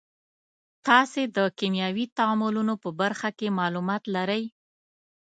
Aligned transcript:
تاسې 0.87 1.21
د 1.35 1.37
کیمیاوي 1.59 2.05
تعاملونو 2.17 2.73
په 2.83 2.89
برخه 3.01 3.29
کې 3.37 3.55
معلومات 3.59 4.03
لرئ. 4.15 4.43